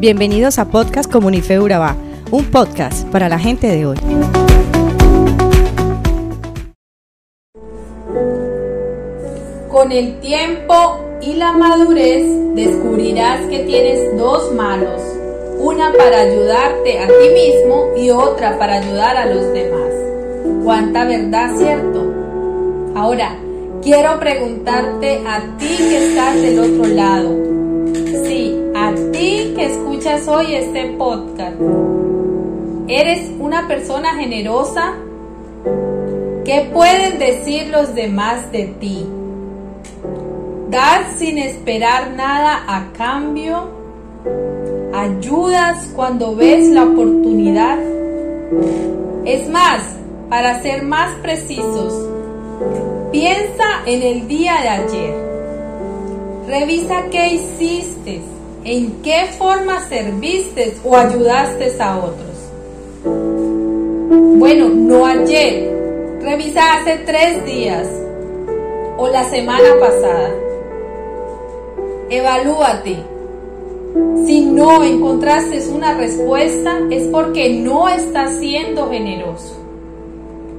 Bienvenidos 0.00 0.58
a 0.58 0.64
Podcast 0.64 1.12
Comunife 1.12 1.60
Urabá, 1.60 1.94
un 2.30 2.46
podcast 2.46 3.06
para 3.08 3.28
la 3.28 3.38
gente 3.38 3.66
de 3.66 3.84
hoy. 3.84 3.98
Con 9.68 9.92
el 9.92 10.18
tiempo 10.20 11.04
y 11.20 11.34
la 11.34 11.52
madurez 11.52 12.24
descubrirás 12.54 13.42
que 13.50 13.58
tienes 13.58 14.16
dos 14.16 14.54
manos, 14.54 15.02
una 15.58 15.92
para 15.92 16.20
ayudarte 16.20 16.98
a 16.98 17.06
ti 17.06 17.28
mismo 17.34 17.90
y 17.94 18.08
otra 18.08 18.58
para 18.58 18.78
ayudar 18.78 19.18
a 19.18 19.26
los 19.26 19.52
demás. 19.52 19.92
¿Cuánta 20.64 21.04
verdad, 21.04 21.50
cierto? 21.58 22.10
Ahora, 22.94 23.36
quiero 23.82 24.18
preguntarte 24.18 25.20
a 25.26 25.58
ti 25.58 25.76
que 25.76 26.08
estás 26.08 26.40
del 26.40 26.58
otro 26.58 26.86
lado, 26.86 27.50
a 28.74 28.94
ti 29.12 29.52
que 29.54 29.66
escuchas 29.66 29.89
hoy 30.06 30.54
este 30.54 30.94
podcast. 30.96 31.56
¿Eres 32.88 33.30
una 33.38 33.68
persona 33.68 34.14
generosa? 34.14 34.94
¿Qué 36.46 36.70
pueden 36.72 37.18
decir 37.18 37.68
los 37.68 37.94
demás 37.94 38.50
de 38.50 38.64
ti? 38.80 39.06
¿Das 40.70 41.18
sin 41.18 41.36
esperar 41.36 42.12
nada 42.12 42.64
a 42.66 42.90
cambio? 42.96 43.68
¿Ayudas 44.94 45.90
cuando 45.94 46.34
ves 46.34 46.66
la 46.68 46.84
oportunidad? 46.84 47.78
Es 49.26 49.50
más, 49.50 49.82
para 50.30 50.62
ser 50.62 50.82
más 50.82 51.14
precisos, 51.16 52.08
piensa 53.12 53.82
en 53.84 54.02
el 54.02 54.26
día 54.26 54.54
de 54.62 54.68
ayer. 54.68 55.14
Revisa 56.48 57.04
qué 57.10 57.34
hiciste 57.34 58.39
¿En 58.62 59.00
qué 59.00 59.24
forma 59.38 59.88
serviste 59.88 60.74
o 60.84 60.94
ayudaste 60.94 61.72
a 61.80 61.96
otros? 61.96 62.36
Bueno, 64.38 64.68
no 64.68 65.06
ayer. 65.06 65.70
Revisa 66.20 66.74
hace 66.74 66.98
tres 67.06 67.42
días 67.46 67.88
o 68.98 69.08
la 69.08 69.24
semana 69.24 69.70
pasada. 69.80 70.30
Evalúate. 72.10 72.98
Si 74.26 74.44
no 74.44 74.84
encontraste 74.84 75.66
una 75.70 75.94
respuesta 75.94 76.80
es 76.90 77.04
porque 77.04 77.54
no 77.54 77.88
estás 77.88 78.36
siendo 78.40 78.90
generoso. 78.90 79.56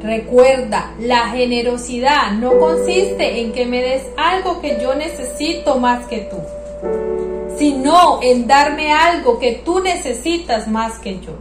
Recuerda, 0.02 0.96
la 1.00 1.28
generosidad 1.28 2.32
no 2.32 2.58
consiste 2.58 3.42
en 3.42 3.52
que 3.52 3.68
me 3.68 3.84
des 3.84 4.02
algo 4.18 4.60
que 4.60 4.80
yo 4.82 4.96
necesito 4.96 5.78
más 5.78 6.08
que 6.08 6.22
tú 6.22 6.38
sino 7.62 8.17
en 8.23 8.48
darme 8.48 8.92
algo 8.92 9.38
que 9.38 9.62
tú 9.64 9.81
necesitas 9.81 10.67
más 10.67 10.98
que 10.98 11.20
yo. 11.20 11.34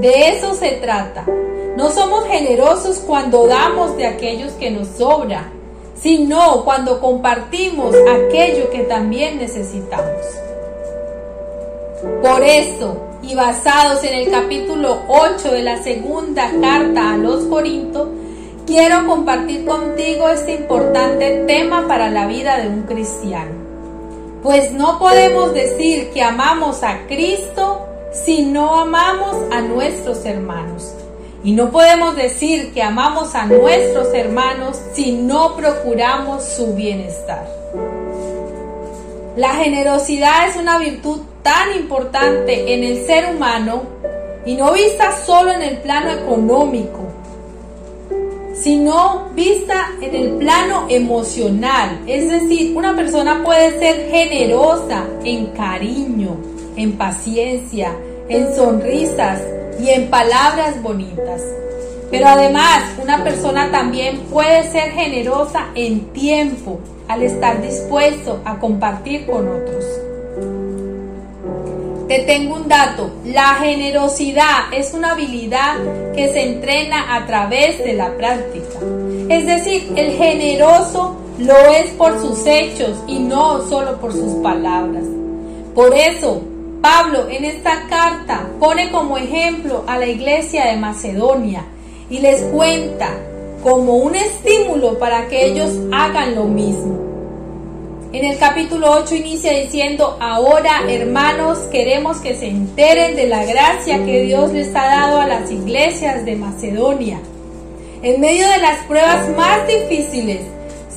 De 0.00 0.30
eso 0.30 0.54
se 0.54 0.70
trata. 0.80 1.26
No 1.76 1.90
somos 1.90 2.24
generosos 2.24 2.96
cuando 3.06 3.46
damos 3.46 3.94
de 3.98 4.06
aquellos 4.06 4.52
que 4.52 4.70
nos 4.70 4.88
sobra, 4.88 5.52
sino 6.00 6.64
cuando 6.64 6.98
compartimos 6.98 7.94
aquello 7.94 8.70
que 8.70 8.84
también 8.84 9.36
necesitamos. 9.36 10.24
Por 12.22 12.42
eso, 12.42 12.96
y 13.22 13.34
basados 13.34 14.02
en 14.04 14.14
el 14.14 14.30
capítulo 14.30 15.02
8 15.08 15.50
de 15.50 15.62
la 15.62 15.82
segunda 15.82 16.50
carta 16.58 17.12
a 17.12 17.18
los 17.18 17.44
Corintios, 17.44 18.08
quiero 18.66 19.06
compartir 19.06 19.66
contigo 19.66 20.26
este 20.30 20.54
importante 20.54 21.44
tema 21.46 21.86
para 21.86 22.08
la 22.08 22.26
vida 22.26 22.56
de 22.56 22.68
un 22.68 22.84
cristiano. 22.84 23.67
Pues 24.42 24.72
no 24.72 24.98
podemos 24.98 25.52
decir 25.52 26.10
que 26.10 26.22
amamos 26.22 26.82
a 26.82 27.06
Cristo 27.06 27.86
si 28.12 28.42
no 28.42 28.80
amamos 28.80 29.36
a 29.52 29.60
nuestros 29.60 30.24
hermanos. 30.24 30.94
Y 31.42 31.52
no 31.52 31.70
podemos 31.70 32.16
decir 32.16 32.72
que 32.72 32.82
amamos 32.82 33.34
a 33.34 33.46
nuestros 33.46 34.12
hermanos 34.14 34.80
si 34.92 35.12
no 35.12 35.56
procuramos 35.56 36.44
su 36.44 36.74
bienestar. 36.74 37.46
La 39.36 39.54
generosidad 39.54 40.48
es 40.48 40.56
una 40.56 40.78
virtud 40.78 41.20
tan 41.42 41.76
importante 41.76 42.74
en 42.74 42.84
el 42.84 43.06
ser 43.06 43.34
humano 43.34 43.82
y 44.44 44.54
no 44.54 44.72
vista 44.72 45.16
solo 45.24 45.52
en 45.52 45.62
el 45.62 45.78
plano 45.78 46.10
económico, 46.10 47.07
sino 48.62 49.28
vista 49.34 49.90
en 50.00 50.14
el 50.14 50.30
plano 50.38 50.86
emocional. 50.88 52.00
Es 52.06 52.30
decir, 52.30 52.76
una 52.76 52.94
persona 52.96 53.42
puede 53.44 53.78
ser 53.78 54.10
generosa 54.10 55.04
en 55.24 55.46
cariño, 55.46 56.36
en 56.76 56.92
paciencia, 56.96 57.94
en 58.28 58.54
sonrisas 58.54 59.40
y 59.80 59.90
en 59.90 60.08
palabras 60.10 60.82
bonitas. 60.82 61.42
Pero 62.10 62.26
además, 62.26 62.84
una 63.02 63.22
persona 63.22 63.70
también 63.70 64.18
puede 64.30 64.70
ser 64.70 64.90
generosa 64.92 65.68
en 65.74 66.00
tiempo, 66.12 66.78
al 67.06 67.22
estar 67.22 67.62
dispuesto 67.62 68.40
a 68.44 68.58
compartir 68.58 69.26
con 69.26 69.48
otros. 69.48 70.07
Te 72.08 72.20
tengo 72.20 72.54
un 72.54 72.68
dato, 72.68 73.10
la 73.26 73.56
generosidad 73.56 74.72
es 74.72 74.94
una 74.94 75.10
habilidad 75.10 75.76
que 76.14 76.32
se 76.32 76.42
entrena 76.42 77.14
a 77.14 77.26
través 77.26 77.84
de 77.84 77.92
la 77.92 78.16
práctica. 78.16 78.78
Es 79.28 79.44
decir, 79.44 79.92
el 79.94 80.12
generoso 80.12 81.16
lo 81.38 81.54
es 81.54 81.90
por 81.98 82.18
sus 82.18 82.46
hechos 82.46 82.96
y 83.06 83.18
no 83.18 83.60
solo 83.68 84.00
por 84.00 84.12
sus 84.14 84.42
palabras. 84.42 85.04
Por 85.74 85.94
eso, 85.94 86.40
Pablo 86.80 87.28
en 87.28 87.44
esta 87.44 87.86
carta 87.90 88.48
pone 88.58 88.90
como 88.90 89.18
ejemplo 89.18 89.84
a 89.86 89.98
la 89.98 90.06
iglesia 90.06 90.64
de 90.64 90.78
Macedonia 90.78 91.66
y 92.08 92.20
les 92.20 92.40
cuenta 92.44 93.10
como 93.62 93.96
un 93.96 94.14
estímulo 94.14 94.98
para 94.98 95.28
que 95.28 95.44
ellos 95.44 95.76
hagan 95.92 96.34
lo 96.34 96.44
mismo. 96.44 97.07
En 98.10 98.24
el 98.24 98.38
capítulo 98.38 98.90
8 98.92 99.16
inicia 99.16 99.52
diciendo, 99.52 100.16
ahora 100.18 100.80
hermanos 100.88 101.58
queremos 101.70 102.16
que 102.18 102.34
se 102.34 102.46
enteren 102.46 103.16
de 103.16 103.26
la 103.26 103.44
gracia 103.44 104.02
que 104.06 104.22
Dios 104.22 104.50
les 104.54 104.74
ha 104.74 104.86
dado 104.86 105.20
a 105.20 105.26
las 105.26 105.50
iglesias 105.50 106.24
de 106.24 106.34
Macedonia. 106.34 107.20
En 108.02 108.18
medio 108.18 108.48
de 108.48 108.58
las 108.58 108.78
pruebas 108.86 109.28
más 109.36 109.66
difíciles, 109.66 110.40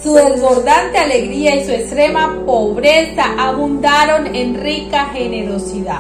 su 0.02 0.14
desbordante 0.14 1.00
alegría 1.00 1.58
y 1.58 1.66
su 1.66 1.72
extrema 1.72 2.44
pobreza 2.46 3.26
abundaron 3.38 4.34
en 4.34 4.56
rica 4.56 5.10
generosidad. 5.14 6.00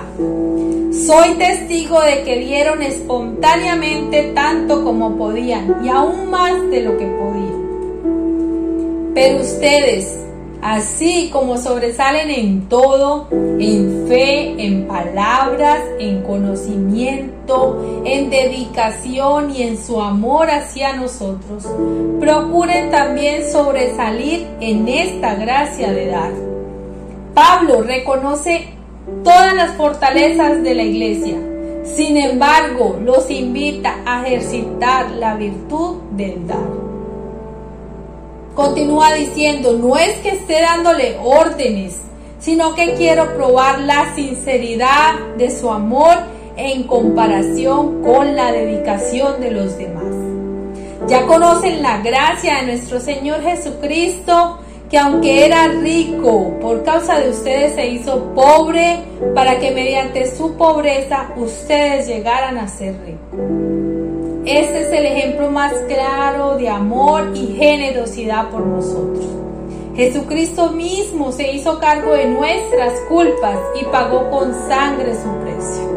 Soy 1.05 1.33
testigo 1.37 1.99
de 1.99 2.23
que 2.23 2.39
dieron 2.39 2.81
espontáneamente 2.81 4.31
tanto 4.33 4.81
como 4.85 5.17
podían 5.17 5.81
y 5.83 5.89
aún 5.89 6.29
más 6.29 6.69
de 6.69 6.81
lo 6.83 6.97
que 6.97 7.05
podían. 7.05 7.61
Pero 9.13 9.41
ustedes, 9.41 10.21
así 10.61 11.29
como 11.31 11.57
sobresalen 11.57 12.29
en 12.29 12.69
todo, 12.69 13.27
en 13.31 14.05
fe, 14.07 14.55
en 14.63 14.87
palabras, 14.87 15.79
en 15.99 16.21
conocimiento, 16.21 18.01
en 18.05 18.29
dedicación 18.29 19.55
y 19.55 19.63
en 19.63 19.77
su 19.77 19.99
amor 19.99 20.49
hacia 20.49 20.93
nosotros, 20.93 21.67
procuren 22.19 22.91
también 22.91 23.49
sobresalir 23.51 24.47
en 24.59 24.87
esta 24.87 25.35
gracia 25.35 25.91
de 25.91 26.07
dar. 26.07 26.31
Pablo 27.33 27.81
reconoce 27.81 28.67
todas 29.23 29.55
las 29.55 29.71
fortalezas 29.71 30.61
de 30.61 30.75
la 30.75 30.83
iglesia, 30.83 31.37
sin 31.83 32.17
embargo 32.17 32.99
los 33.03 33.29
invita 33.31 33.95
a 34.05 34.27
ejercitar 34.27 35.09
la 35.11 35.35
virtud 35.35 35.97
del 36.11 36.45
dar. 36.47 36.80
Continúa 38.55 39.13
diciendo, 39.13 39.73
no 39.73 39.97
es 39.97 40.17
que 40.19 40.29
esté 40.29 40.61
dándole 40.61 41.17
órdenes, 41.23 42.01
sino 42.39 42.75
que 42.75 42.95
quiero 42.95 43.33
probar 43.35 43.79
la 43.79 44.13
sinceridad 44.13 45.13
de 45.37 45.49
su 45.49 45.71
amor 45.71 46.17
en 46.57 46.83
comparación 46.83 48.01
con 48.01 48.35
la 48.35 48.51
dedicación 48.51 49.39
de 49.39 49.51
los 49.51 49.77
demás. 49.77 50.03
Ya 51.07 51.25
conocen 51.25 51.81
la 51.81 52.01
gracia 52.01 52.57
de 52.57 52.67
nuestro 52.67 52.99
Señor 52.99 53.41
Jesucristo, 53.41 54.59
que 54.89 54.97
aunque 54.97 55.45
era 55.45 55.67
rico, 55.69 56.53
por 56.59 56.83
causa 56.83 57.19
de 57.19 57.29
ustedes 57.29 57.75
se 57.75 57.87
hizo 57.87 58.33
pobre, 58.33 58.99
para 59.33 59.59
que 59.59 59.71
mediante 59.71 60.29
su 60.35 60.55
pobreza 60.55 61.29
ustedes 61.37 62.07
llegaran 62.07 62.57
a 62.57 62.67
ser 62.67 62.95
ricos. 63.05 63.60
Este 64.45 64.81
es 64.81 64.91
el 64.91 65.05
ejemplo 65.05 65.51
más 65.51 65.71
claro 65.87 66.57
de 66.57 66.67
amor 66.67 67.31
y 67.35 67.53
generosidad 67.55 68.49
por 68.49 68.65
nosotros. 68.65 69.23
Jesucristo 69.95 70.71
mismo 70.71 71.31
se 71.31 71.51
hizo 71.51 71.77
cargo 71.77 72.13
de 72.13 72.25
nuestras 72.25 72.93
culpas 73.01 73.59
y 73.79 73.85
pagó 73.85 74.31
con 74.31 74.51
sangre 74.67 75.13
su 75.13 75.29
precio. 75.43 75.91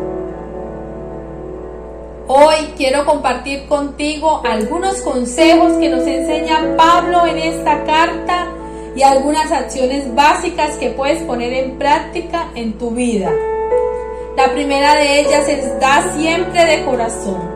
Hoy 2.27 2.73
quiero 2.77 3.07
compartir 3.07 3.67
contigo 3.67 4.43
algunos 4.45 5.01
consejos 5.01 5.73
que 5.79 5.89
nos 5.89 6.07
enseña 6.07 6.77
Pablo 6.77 7.27
en 7.27 7.39
esta 7.39 7.83
carta 7.85 8.49
y 8.95 9.03
algunas 9.03 9.51
acciones 9.53 10.15
básicas 10.15 10.77
que 10.77 10.91
puedes 10.91 11.23
poner 11.23 11.55
en 11.55 11.79
práctica 11.79 12.51
en 12.55 12.75
tu 12.75 12.91
vida. 12.91 13.31
La 14.37 14.53
primera 14.53 14.97
de 14.97 15.21
ellas 15.21 15.49
es 15.49 15.81
da 15.81 16.13
siempre 16.15 16.65
de 16.67 16.85
corazón. 16.85 17.54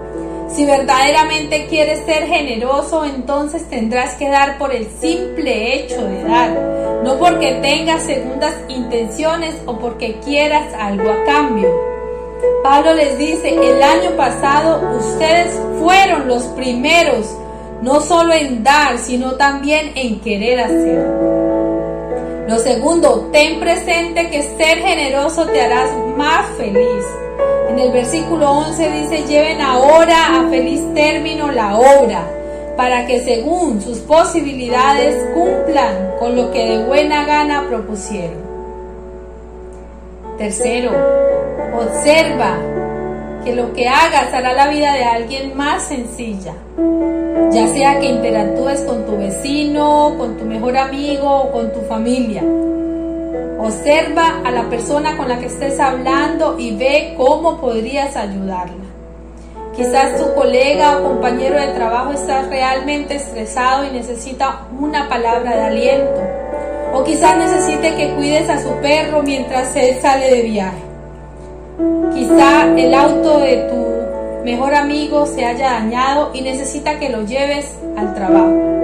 Si 0.48 0.64
verdaderamente 0.64 1.66
quieres 1.66 2.04
ser 2.06 2.26
generoso, 2.26 3.04
entonces 3.04 3.68
tendrás 3.68 4.14
que 4.14 4.28
dar 4.28 4.58
por 4.58 4.74
el 4.74 4.86
simple 5.00 5.74
hecho 5.74 6.02
de 6.02 6.24
dar, 6.24 6.50
no 7.04 7.18
porque 7.18 7.58
tengas 7.62 8.02
segundas 8.02 8.54
intenciones 8.68 9.54
o 9.66 9.78
porque 9.78 10.18
quieras 10.24 10.72
algo 10.74 11.10
a 11.10 11.24
cambio. 11.24 11.68
Pablo 12.62 12.94
les 12.94 13.18
dice, 13.18 13.54
el 13.54 13.82
año 13.82 14.10
pasado 14.16 14.98
ustedes 14.98 15.60
fueron 15.78 16.26
los 16.26 16.44
primeros, 16.44 17.36
no 17.82 18.00
solo 18.00 18.32
en 18.32 18.64
dar, 18.64 18.98
sino 18.98 19.34
también 19.34 19.92
en 19.94 20.20
querer 20.20 20.60
hacer. 20.60 21.06
Lo 22.48 22.58
segundo, 22.58 23.28
ten 23.32 23.60
presente 23.60 24.30
que 24.30 24.42
ser 24.42 24.78
generoso 24.78 25.46
te 25.46 25.60
harás 25.60 25.90
más 26.16 26.46
feliz. 26.56 27.04
El 27.78 27.92
versículo 27.92 28.50
11 28.50 28.90
dice, 28.90 29.22
lleven 29.28 29.60
ahora 29.60 30.40
a 30.40 30.48
feliz 30.50 30.82
término 30.94 31.52
la 31.52 31.78
obra, 31.78 32.26
para 32.76 33.06
que 33.06 33.20
según 33.20 33.80
sus 33.80 33.98
posibilidades 33.98 35.14
cumplan 35.32 36.16
con 36.18 36.34
lo 36.34 36.50
que 36.50 36.70
de 36.70 36.84
buena 36.84 37.24
gana 37.24 37.66
propusieron. 37.68 38.48
Tercero, 40.38 40.90
observa 41.78 42.58
que 43.44 43.54
lo 43.54 43.72
que 43.72 43.88
hagas 43.88 44.34
hará 44.34 44.54
la 44.54 44.68
vida 44.68 44.94
de 44.94 45.04
alguien 45.04 45.56
más 45.56 45.84
sencilla, 45.84 46.54
ya 47.52 47.68
sea 47.68 48.00
que 48.00 48.06
interactúes 48.06 48.80
con 48.80 49.06
tu 49.06 49.16
vecino, 49.18 50.14
con 50.18 50.36
tu 50.36 50.44
mejor 50.44 50.76
amigo 50.76 51.42
o 51.42 51.52
con 51.52 51.72
tu 51.72 51.80
familia. 51.82 52.42
Observa 53.58 54.40
a 54.44 54.50
la 54.52 54.70
persona 54.70 55.16
con 55.16 55.28
la 55.28 55.38
que 55.40 55.46
estés 55.46 55.80
hablando 55.80 56.56
y 56.58 56.76
ve 56.76 57.14
cómo 57.16 57.60
podrías 57.60 58.16
ayudarla. 58.16 58.84
Quizás 59.74 60.16
tu 60.16 60.32
colega 60.34 60.98
o 60.98 61.04
compañero 61.04 61.60
de 61.60 61.68
trabajo 61.68 62.12
está 62.12 62.42
realmente 62.42 63.16
estresado 63.16 63.84
y 63.84 63.90
necesita 63.90 64.66
una 64.78 65.08
palabra 65.08 65.56
de 65.56 65.62
aliento. 65.62 66.20
O 66.92 67.04
quizás 67.04 67.36
necesite 67.36 67.94
que 67.96 68.14
cuides 68.14 68.48
a 68.48 68.62
su 68.62 68.70
perro 68.80 69.22
mientras 69.22 69.74
él 69.76 69.96
sale 70.00 70.30
de 70.30 70.42
viaje. 70.42 70.82
Quizá 72.14 72.66
el 72.76 72.94
auto 72.94 73.38
de 73.40 73.56
tu 73.68 74.44
mejor 74.44 74.74
amigo 74.74 75.26
se 75.26 75.44
haya 75.44 75.72
dañado 75.72 76.30
y 76.32 76.42
necesita 76.42 76.98
que 76.98 77.08
lo 77.08 77.24
lleves 77.24 77.74
al 77.96 78.14
trabajo. 78.14 78.77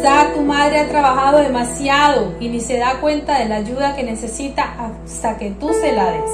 Quizá 0.00 0.32
tu 0.32 0.40
madre 0.40 0.78
ha 0.78 0.88
trabajado 0.88 1.40
demasiado 1.40 2.32
y 2.40 2.48
ni 2.48 2.58
se 2.60 2.78
da 2.78 3.02
cuenta 3.02 3.38
de 3.38 3.44
la 3.44 3.56
ayuda 3.56 3.94
que 3.94 4.02
necesita 4.02 4.74
hasta 4.78 5.36
que 5.36 5.50
tú 5.50 5.70
se 5.74 5.92
la 5.92 6.10
des. 6.10 6.30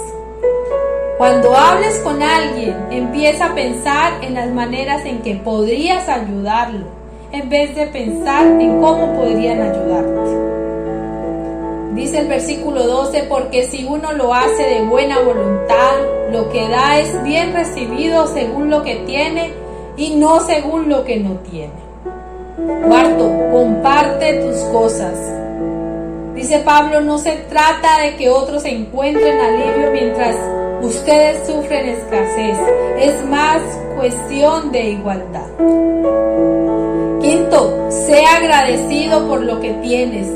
Cuando 1.19 1.53
hables 1.57 1.99
con 1.99 2.23
alguien, 2.23 2.77
empieza 2.93 3.47
a 3.47 3.55
pensar 3.57 4.23
en 4.23 4.35
las 4.35 4.53
maneras 4.53 5.05
en 5.05 5.21
que 5.21 5.35
podrías 5.35 6.09
ayudarlo, 6.09 6.87
en 7.33 7.49
vez 7.49 7.75
de 7.75 7.89
pensar 7.89 8.47
en 8.47 8.81
cómo 8.81 9.15
podrían 9.15 9.61
ayudarte. 9.61 10.31
Dice 11.97 12.21
el 12.21 12.29
versículo 12.29 12.87
12, 12.87 13.25
porque 13.25 13.65
si 13.65 13.85
uno 13.85 14.13
lo 14.13 14.33
hace 14.33 14.63
de 14.63 14.83
buena 14.83 15.19
voluntad, 15.19 15.97
lo 16.31 16.51
que 16.51 16.69
da 16.69 17.01
es 17.01 17.21
bien 17.25 17.53
recibido 17.53 18.29
según 18.29 18.71
lo 18.71 18.85
que 18.85 18.95
tiene 19.07 19.51
y 19.97 20.15
no 20.15 20.39
según 20.39 20.89
lo 20.89 21.05
que 21.05 21.17
no 21.17 21.41
tiene. 21.51 21.86
Cuarto, 22.57 23.31
comparte 23.53 24.41
tus 24.41 24.57
cosas. 24.73 25.13
Dice 26.35 26.61
Pablo, 26.61 27.03
no 27.03 27.19
se 27.19 27.33
trata 27.51 27.99
de 27.99 28.17
que 28.17 28.31
otros 28.31 28.65
encuentren 28.65 29.39
alivio 29.39 29.91
mientras 29.93 30.37
ustedes 30.81 31.47
sufren 31.47 31.87
escasez. 31.87 32.57
Es 32.99 33.23
más 33.27 33.61
cuestión 33.97 34.73
de 34.73 34.91
igualdad. 34.91 35.47
Quinto, 37.21 37.89
sea 37.91 38.37
agradecido 38.37 39.29
por 39.29 39.43
lo 39.43 39.61
que 39.61 39.73
tienes. 39.83 40.27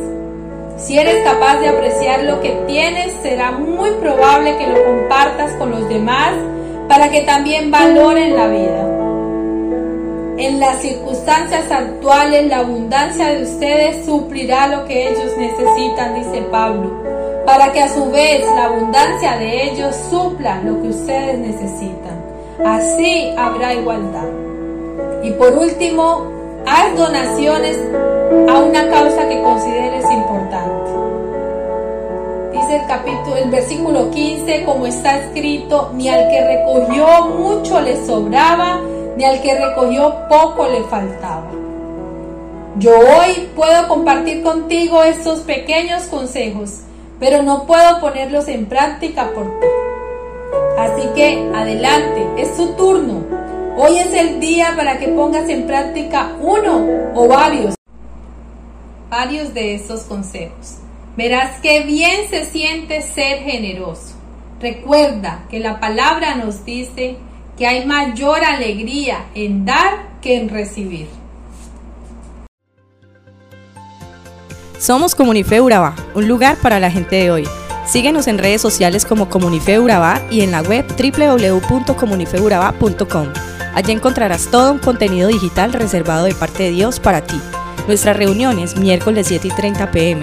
Si 0.76 0.98
eres 0.98 1.24
capaz 1.24 1.58
de 1.60 1.68
apreciar 1.68 2.24
lo 2.24 2.42
que 2.42 2.50
tienes, 2.66 3.14
será 3.22 3.52
muy 3.52 3.92
probable 3.92 4.58
que 4.58 4.66
lo 4.66 4.84
compartas 4.84 5.52
con 5.54 5.70
los 5.70 5.88
demás 5.88 6.34
para 6.86 7.10
que 7.10 7.22
también 7.22 7.70
valoren 7.70 8.36
la 8.36 8.46
vida. 8.48 8.89
En 10.40 10.58
las 10.58 10.80
circunstancias 10.80 11.70
actuales, 11.70 12.48
la 12.48 12.60
abundancia 12.60 13.26
de 13.26 13.42
ustedes 13.42 14.06
suplirá 14.06 14.68
lo 14.68 14.86
que 14.86 15.10
ellos 15.10 15.36
necesitan, 15.36 16.14
dice 16.14 16.40
Pablo, 16.50 16.90
para 17.44 17.70
que 17.72 17.82
a 17.82 17.92
su 17.92 18.10
vez 18.10 18.42
la 18.56 18.64
abundancia 18.64 19.36
de 19.36 19.64
ellos 19.64 19.94
supla 20.08 20.62
lo 20.64 20.80
que 20.80 20.88
ustedes 20.88 21.38
necesitan. 21.38 22.24
Así 22.64 23.34
habrá 23.36 23.74
igualdad. 23.74 24.28
Y 25.22 25.30
por 25.32 25.52
último, 25.58 26.24
haz 26.66 26.96
donaciones 26.96 27.76
a 28.48 28.60
una 28.60 28.88
causa 28.88 29.28
que 29.28 29.42
consideres 29.42 30.10
importante. 30.10 30.90
Dice 32.52 32.76
el 32.76 32.86
capítulo, 32.86 33.36
el 33.36 33.50
versículo 33.50 34.10
15, 34.10 34.64
como 34.64 34.86
está 34.86 35.18
escrito, 35.18 35.90
ni 35.92 36.08
al 36.08 36.26
que 36.30 36.46
recogió 36.46 37.26
mucho 37.26 37.78
le 37.82 38.06
sobraba, 38.06 38.80
ni 39.20 39.26
al 39.26 39.42
que 39.42 39.54
recogió 39.54 40.26
poco 40.30 40.66
le 40.66 40.82
faltaba. 40.84 41.50
Yo 42.78 42.98
hoy 42.98 43.50
puedo 43.54 43.86
compartir 43.86 44.42
contigo 44.42 45.02
estos 45.02 45.40
pequeños 45.40 46.04
consejos, 46.04 46.80
pero 47.18 47.42
no 47.42 47.66
puedo 47.66 48.00
ponerlos 48.00 48.48
en 48.48 48.64
práctica 48.64 49.30
por 49.34 49.44
ti. 49.60 49.66
Así 50.78 51.06
que 51.14 51.50
adelante, 51.54 52.26
es 52.38 52.56
tu 52.56 52.72
turno. 52.76 53.22
Hoy 53.76 53.98
es 53.98 54.10
el 54.14 54.40
día 54.40 54.72
para 54.74 54.98
que 54.98 55.08
pongas 55.08 55.50
en 55.50 55.66
práctica 55.66 56.32
uno 56.40 56.88
o 57.14 57.28
varios, 57.28 57.74
varios 59.10 59.52
de 59.52 59.74
estos 59.74 60.04
consejos. 60.04 60.78
Verás 61.18 61.60
qué 61.60 61.80
bien 61.80 62.30
se 62.30 62.46
siente 62.46 63.02
ser 63.02 63.40
generoso. 63.40 64.14
Recuerda 64.62 65.44
que 65.50 65.60
la 65.60 65.78
palabra 65.78 66.36
nos 66.36 66.64
dice 66.64 67.18
que 67.60 67.66
hay 67.66 67.84
mayor 67.84 68.42
alegría 68.42 69.26
en 69.34 69.66
dar 69.66 70.18
que 70.22 70.38
en 70.38 70.48
recibir. 70.48 71.08
Somos 74.78 75.14
Comunife 75.14 75.60
Urabá, 75.60 75.94
un 76.14 76.26
lugar 76.26 76.56
para 76.56 76.80
la 76.80 76.90
gente 76.90 77.16
de 77.16 77.30
hoy. 77.30 77.46
Síguenos 77.86 78.28
en 78.28 78.38
redes 78.38 78.62
sociales 78.62 79.04
como 79.04 79.28
Comunife 79.28 79.78
Urabá 79.78 80.22
y 80.30 80.40
en 80.40 80.52
la 80.52 80.62
web 80.62 80.86
www.comunifeurabá.com. 80.88 83.28
Allí 83.74 83.92
encontrarás 83.92 84.50
todo 84.50 84.72
un 84.72 84.78
contenido 84.78 85.28
digital 85.28 85.74
reservado 85.74 86.24
de 86.24 86.34
parte 86.34 86.62
de 86.62 86.70
Dios 86.70 86.98
para 86.98 87.26
ti. 87.26 87.38
Nuestras 87.86 88.16
reuniones 88.16 88.78
miércoles 88.78 89.26
7 89.26 89.48
y 89.48 89.50
30 89.50 89.90
pm, 89.90 90.22